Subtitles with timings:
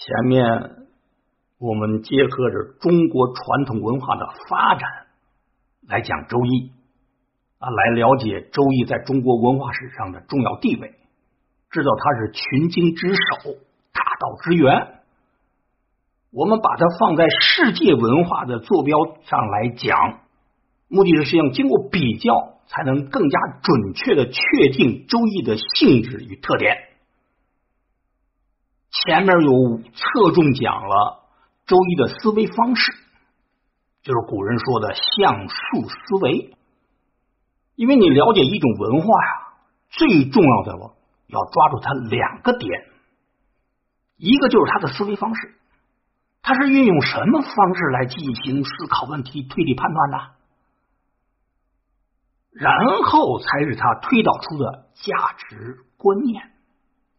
[0.00, 0.46] 前面
[1.58, 4.88] 我们结合着中国传统文化的发展
[5.86, 6.48] 来讲《周易》，
[7.58, 10.94] 啊，来了解《周易》在中国文化史上的重要地位，
[11.70, 13.52] 知道它是群经之首、
[13.92, 15.00] 大道之源。
[16.32, 20.20] 我们把它放在世界文化的坐标上来讲，
[20.88, 24.40] 目的是希望经过比较，才能更加准确的确
[24.72, 26.88] 定《周易》的性质与特点。
[29.04, 31.24] 前面有侧重讲了
[31.68, 32.92] 《周易》的思维方式，
[34.02, 36.56] 就是古人说的象数思维。
[37.76, 39.32] 因为你了解一种文化呀，
[39.88, 40.72] 最重要的
[41.28, 42.90] 要抓住它两个点，
[44.16, 45.54] 一个就是它的思维方式。
[46.42, 50.30] 他是运用什么方式来进行思考问题、推理判断的？
[52.52, 52.72] 然
[53.04, 56.50] 后才是他推导出的价值观念。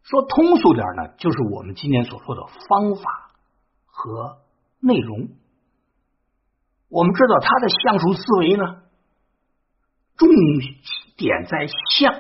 [0.03, 3.31] 说通俗点呢，就是我们今天所说的方法
[3.85, 4.39] 和
[4.79, 5.29] 内容。
[6.89, 8.81] 我们知道他的相术思维呢，
[10.17, 10.29] 重
[11.15, 12.13] 点在相。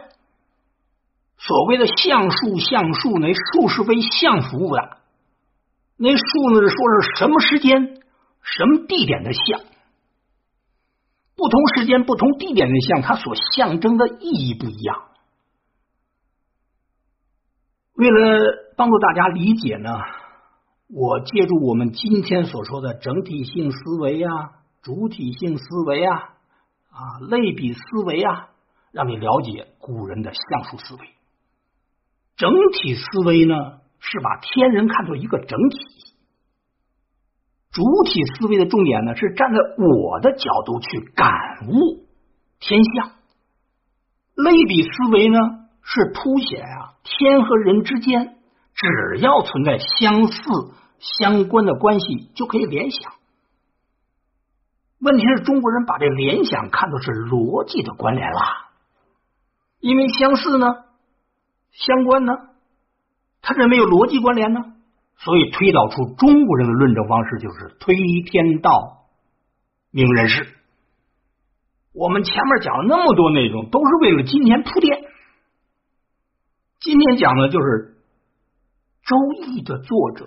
[1.37, 4.97] 所谓的相术，相术那术是为相服务的。
[5.97, 6.69] 那数呢？
[6.69, 8.01] 说是什么时间、
[8.41, 9.59] 什么地点的象？
[11.35, 15.10] 不同时间、不同地点的象，它所象征的意义不一样。
[18.01, 19.91] 为了帮助大家理解呢，
[20.89, 24.31] 我借助我们今天所说的整体性思维啊、
[24.81, 26.99] 主体性思维啊、啊
[27.29, 28.49] 类比思维啊，
[28.91, 31.01] 让你了解古人的象数思维。
[32.37, 33.53] 整体思维呢？
[34.03, 35.77] 是把天人看作一个整体，
[37.71, 41.29] 主体思维的重点呢是站在我的角度去感
[41.67, 42.07] 悟
[42.59, 43.11] 天象，
[44.33, 45.37] 类比思维呢
[45.83, 48.37] 是凸显啊天和人之间
[48.73, 50.41] 只要存在相似
[50.99, 53.13] 相关的关系就可以联想。
[54.99, 58.39] 问题是中国人把这联想看作是逻辑的关联了，
[59.79, 60.67] 因为相似呢，
[61.71, 62.33] 相关呢。
[63.41, 64.59] 他认为有逻辑关联呢，
[65.17, 67.95] 所以推导出中国人的论证方式就是推
[68.29, 69.07] 天道
[69.89, 70.47] 明人事。
[71.91, 75.03] 我们前面讲了那么多内容，都是为了今天铺垫。
[76.81, 77.95] 今天讲的就是
[79.07, 79.15] 《周
[79.45, 80.25] 易》的作者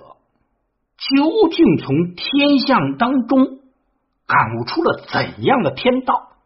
[0.97, 3.59] 究竟从天象当中
[4.25, 6.37] 感悟出了怎样的天道，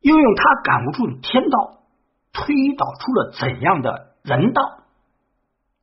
[0.00, 1.84] 又用他感悟出的天道
[2.32, 4.80] 推导出了怎样的人道。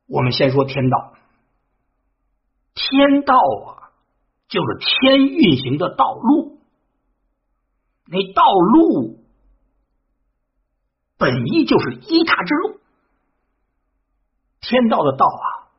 [0.06, 1.14] 我们先说天道，
[2.74, 3.88] 天道啊，
[4.48, 6.58] 就是天运行的道路。
[8.04, 9.25] 那道路
[11.18, 12.80] 本意就是一踏之路。
[14.60, 15.70] 天道的道啊，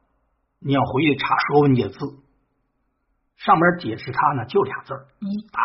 [0.60, 1.98] 你要回去查《说文解字》，
[3.36, 5.64] 上面解释它呢，就俩字儿一踏。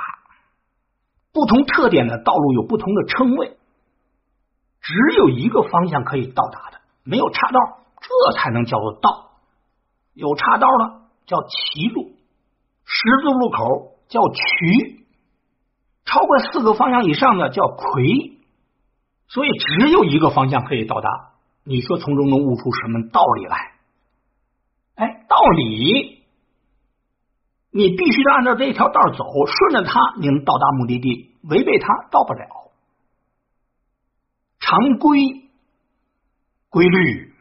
[1.33, 3.57] 不同特点的道路有不同的称谓，
[4.81, 7.59] 只有一个方向可以到达的，没有岔道。
[8.03, 9.31] 这才能叫做道，
[10.13, 12.11] 有岔道的叫歧路，
[12.85, 15.07] 十字路口叫渠，
[16.05, 18.42] 超过四个方向以上的叫魁，
[19.33, 21.09] 所以只有一个方向可以到达。
[21.65, 23.73] 你说从中能悟出什么道理来？
[24.97, 26.25] 哎，道理，
[27.71, 32.47] 你必须得按照这条道走，顺着它你能到达目的地，违背它到不了。
[34.61, 35.19] 常规
[36.69, 37.33] 规律。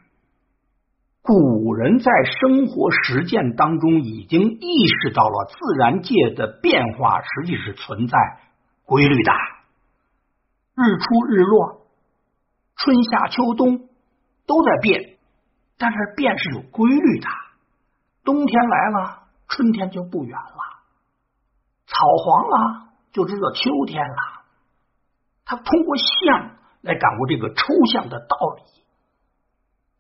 [1.24, 2.10] 古人在
[2.40, 8.18] 生活实践当中已经意识到了自然界的变化实际是存在
[8.86, 9.32] 规律的，
[10.76, 11.81] 日出日落，
[12.76, 13.90] 春夏秋冬
[14.46, 15.18] 都在变，
[15.78, 17.28] 但是变是有规律的。
[18.24, 20.80] 冬天来了，春天就不远了，
[21.88, 24.42] 草黄了，就知道秋天了。
[25.46, 28.64] 他通过象来感悟这个抽象的道理。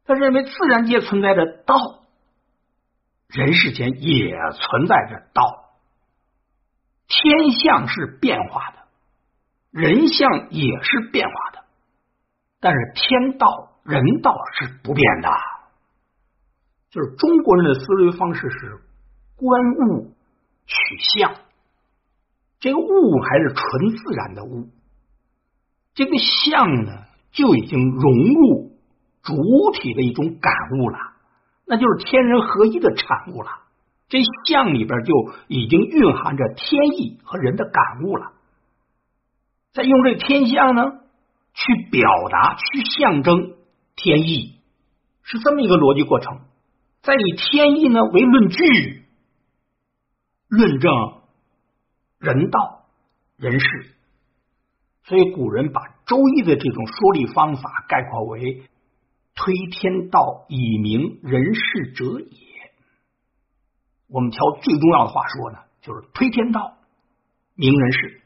[0.05, 1.75] 他认为自然界存在着道，
[3.27, 5.71] 人世间也存在着道。
[7.07, 8.77] 天象是变化的，
[9.71, 11.60] 人象也是变化的，
[12.61, 15.29] 但是天道、人道是不变的。
[16.91, 18.79] 就是中国人的思维方式是
[19.35, 20.13] 观物
[20.65, 20.75] 取
[21.19, 21.33] 象，
[22.61, 24.69] 这个物还是纯自然的物，
[25.93, 26.91] 这个象呢
[27.33, 28.71] 就已经融入。
[29.23, 29.35] 主
[29.75, 30.97] 体的一种感悟了，
[31.67, 33.51] 那就是天人合一的产物了。
[34.09, 34.17] 这
[34.47, 35.13] 象里边就
[35.47, 38.31] 已经蕴含着天意和人的感悟了。
[39.73, 41.00] 再用这天象呢，
[41.53, 43.55] 去表达、去象征
[43.95, 44.55] 天意，
[45.23, 46.41] 是这么一个逻辑过程。
[47.01, 49.05] 再以天意呢为论据，
[50.47, 50.91] 论证
[52.19, 52.85] 人道
[53.37, 53.67] 人事。
[55.03, 58.63] 所以古人把《周易》的这种说理方法概括为
[59.35, 62.37] “推天道以明人事者也”。
[64.07, 66.77] 我们挑最重要的话说呢，就是推天道
[67.55, 68.21] 明人事。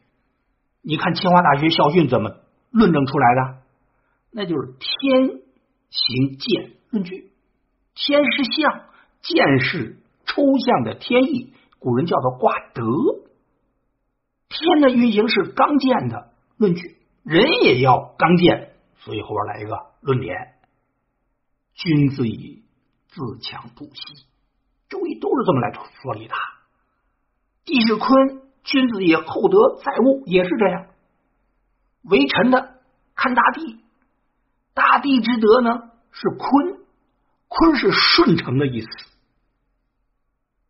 [0.82, 2.36] 你看清华大学校训怎么
[2.76, 3.62] 论证出来的？
[4.32, 5.42] 那就是天
[5.90, 7.32] 行健论据，
[7.94, 8.82] 天是象，
[9.22, 12.84] 健是抽象的天意，古人叫做卦德。
[14.50, 16.34] 天的运行是刚健的。
[16.58, 20.36] 论据，人也要刚健，所以后边来一个论点：
[21.76, 22.66] 君子以
[23.08, 24.26] 自强不息。
[24.90, 26.34] 周易都是这么来说理的。
[27.64, 30.88] 地是坤，君子也厚德载物，也是这样。
[32.10, 32.80] 为臣的
[33.16, 33.80] 看大地，
[34.74, 36.80] 大地之德呢是坤，
[37.48, 38.88] 坤是顺承的意思。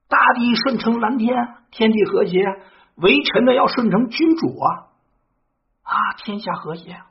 [0.08, 1.36] 大地顺承蓝天，
[1.72, 2.40] 天地和谐；
[2.96, 4.88] 为臣的要顺承君主啊。
[5.84, 7.02] 啊，天下和谐。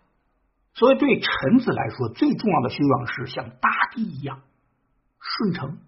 [0.74, 4.42] 所以，对臣子来说，最重要的修养是像大地一样
[5.20, 5.78] 顺承。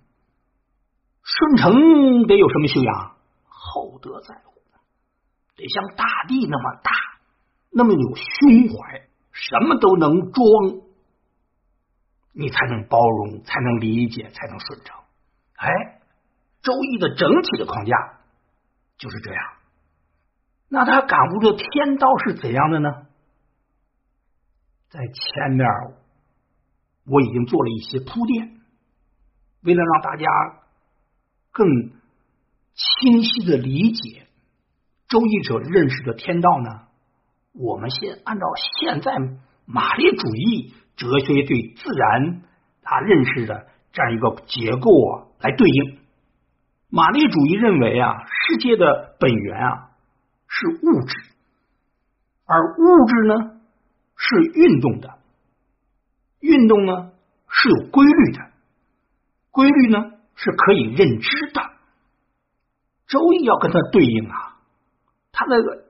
[1.25, 3.17] 顺承得有什么修养？
[3.49, 4.63] 厚德载物，
[5.57, 6.93] 得像大地那么大，
[7.79, 9.03] 那么有胸怀，
[9.33, 10.47] 什么都能装，
[12.33, 14.97] 你才能包容，才能理解，才能顺承。
[15.57, 16.01] 哎，
[16.63, 17.95] 周易的整体的框架
[18.97, 19.43] 就是这样。
[20.71, 22.89] 那他感悟这天道是怎样的呢？
[24.89, 25.69] 在前面
[27.05, 28.59] 我已经做了一些铺垫，
[29.61, 30.27] 为了让大家
[31.53, 31.69] 更
[32.73, 34.27] 清晰的理解
[35.09, 36.86] 周易者认识的天道呢，
[37.59, 38.47] 我们先按照
[38.79, 39.13] 现在
[39.65, 42.43] 马列主义哲学对自然
[42.83, 45.99] 他认识的这样一个结构啊来对应。
[46.89, 49.91] 马列主义认为啊，世界的本源啊。
[50.49, 51.15] 是物质，
[52.47, 53.61] 而物质呢
[54.17, 55.19] 是运动的，
[56.39, 57.11] 运动呢
[57.51, 58.53] 是有规律的，
[59.51, 61.61] 规律呢是可以认知的。
[63.09, 64.57] 周易要跟它对应啊，
[65.33, 65.86] 它那个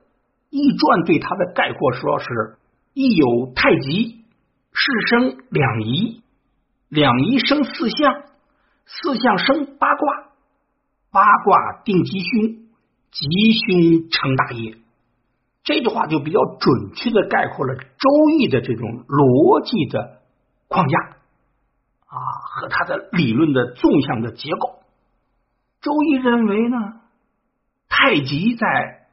[0.49, 2.57] 易传对它的概括说是：
[2.93, 4.23] 易有太极，
[4.73, 6.21] 是生两仪，
[6.89, 8.23] 两仪生四象，
[8.85, 10.29] 四象生八卦，
[11.11, 12.67] 八卦定吉凶。
[13.09, 13.23] 吉
[13.53, 14.75] 凶成大业，
[15.63, 17.85] 这句话就比较准确的概括了《周
[18.37, 20.19] 易》的这种逻辑的
[20.67, 20.99] 框架
[22.05, 24.81] 啊和它的理论的纵向的结构。
[25.81, 26.99] 周易认为呢，
[27.87, 29.07] 太极在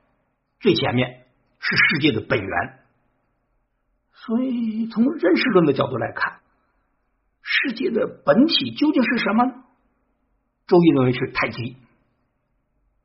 [0.60, 1.23] 最前面
[1.66, 2.78] 是世界的本源，
[4.12, 6.40] 所以从认识论的角度来看，
[7.40, 9.52] 世界的本体究竟是什么呢？
[10.66, 11.78] 周易认为是太极。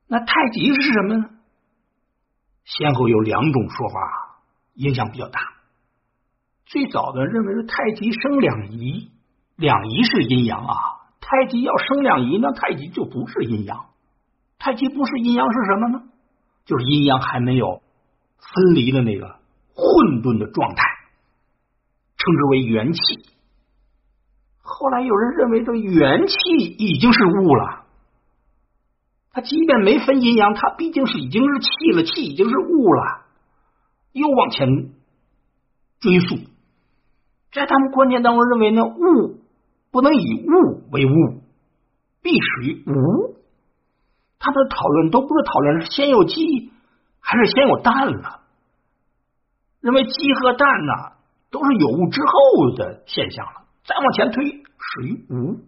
[0.08, 1.30] 那太极是什么呢？
[2.66, 4.42] 先后有两种说法，
[4.74, 5.40] 影响比较大。
[6.66, 9.10] 最早的认为是太极生两仪，
[9.56, 10.76] 两仪是阴阳啊。
[11.22, 13.86] 太极要生两仪，那太极就不是阴阳。
[14.58, 16.04] 太极不是阴阳是什么呢？
[16.66, 17.82] 就是阴阳还没有
[18.40, 19.28] 分离的那个
[19.74, 20.84] 混沌的状态，
[22.18, 23.00] 称之为元气。
[24.62, 27.86] 后来有人认为这元气已经是物了。
[29.32, 33.26] 他即便没分阴阳，他毕竟是已经是气了，气已经是物了。
[34.12, 34.68] 又往前
[36.00, 36.36] 追溯，
[37.52, 39.40] 在他们观念当中认为呢，物
[39.92, 41.42] 不能以物为物，
[42.22, 43.36] 必属于无。
[44.40, 46.72] 他的讨论都不是讨论是先有鸡
[47.22, 48.42] 还是先有蛋了，
[49.82, 50.94] 认为鸡和蛋呢
[51.52, 53.66] 都是有物之后的现象了。
[53.86, 55.62] 再往前推，属于无，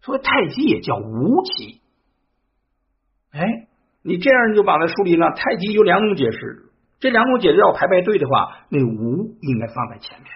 [0.00, 1.80] 所以太极也叫无极。
[3.32, 3.68] 哎，
[4.02, 5.30] 你这样就把它梳理了。
[5.32, 10.30] 太极有两种解释，这两种解释要排排队的话，那无应该放在前面。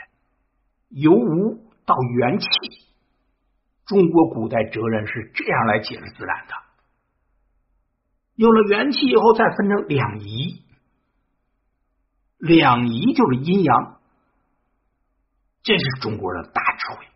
[0.90, 2.46] 由无到元气，
[3.86, 6.54] 中国古代哲人是这样来解释自然的。
[8.40, 10.62] 有了元气以后，再分成两仪，
[12.38, 14.00] 两仪就是阴阳，
[15.62, 17.06] 这是中国人大智慧，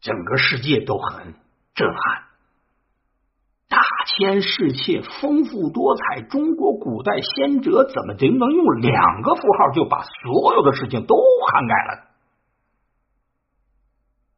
[0.00, 1.34] 整个世界都很
[1.74, 2.22] 震撼。
[3.68, 11.14] 大千世界丰富多彩，中国古代先哲怎么就能用两个符号就把所有的事情都
[11.50, 12.08] 涵盖了？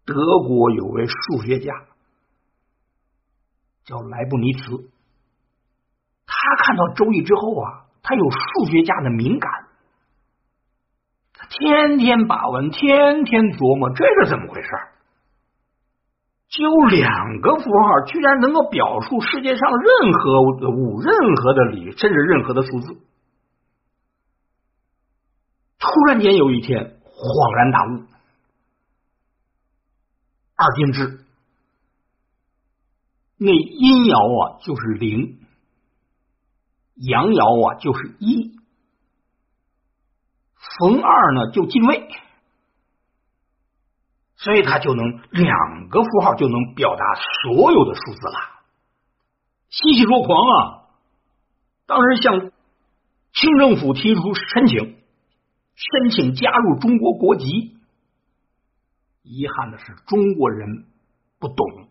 [0.04, 0.14] 德
[0.48, 1.72] 国有位数学家
[3.84, 4.90] 叫莱布尼茨，
[6.66, 9.52] 看到《周易》之后啊，他有数学家的敏感，
[11.32, 14.68] 他天天把玩，天天琢磨，这是怎么回事？
[16.48, 22.96] 只有两个符号，居然能够表述世界上任何物、任何的理，甚至任何的数字。
[25.78, 28.02] 突然间有一天，恍然大悟：
[30.56, 31.20] 二进制，
[33.38, 35.38] 那阴爻啊就是零，
[36.96, 38.58] 阳爻啊就是一，
[40.78, 42.08] 逢二呢就进位。
[44.38, 47.04] 所以它就能两个符号就能表达
[47.42, 48.38] 所有的数字了，
[49.70, 50.82] 欣喜若狂啊！
[51.86, 52.52] 当时向
[53.32, 54.78] 清政府提出申请，
[55.74, 57.76] 申请加入中国国籍。
[59.22, 60.86] 遗憾的是，中国人
[61.40, 61.88] 不懂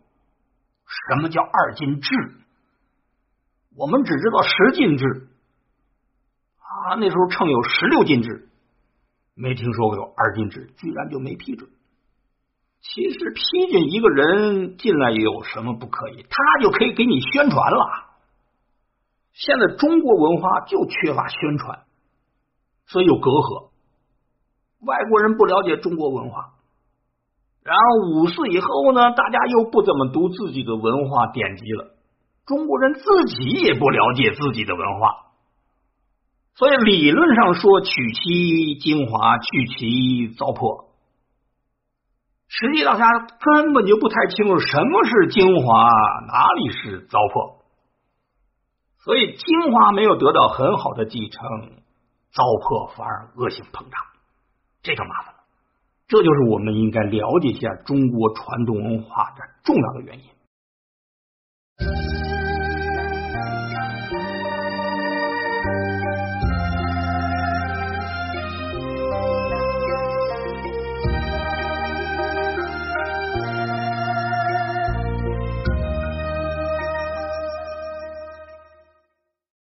[0.86, 2.14] 什么叫二进制，
[3.76, 5.28] 我们只知道十进制
[6.56, 8.48] 啊，那时候称有十六进制，
[9.34, 11.68] 没听说过有二进制，居然就没批准。
[12.80, 16.22] 其实批准一个人进来有什么不可以？
[16.22, 18.06] 他就可以给你宣传了。
[19.32, 21.84] 现在中国文化就缺乏宣传，
[22.86, 23.70] 所以有隔阂。
[24.80, 26.54] 外国人不了解中国文化，
[27.62, 31.95] 然后五四以后呢，大家又不怎么读自己的文化典籍了。
[32.46, 35.26] 中国人自己也不了解自己的文化，
[36.54, 40.86] 所以理论上说取其精华，去其糟粕。
[42.48, 45.90] 实际大家根本就不太清楚什么是精华，
[46.28, 47.56] 哪里是糟粕，
[49.00, 51.42] 所以精华没有得到很好的继承，
[52.30, 54.00] 糟粕反而恶性膨胀，
[54.84, 55.40] 这就麻烦了。
[56.06, 62.15] 这就是我们应该了解一下中国传统文化的重要的原因。